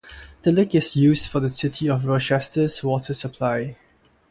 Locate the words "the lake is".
0.41-0.95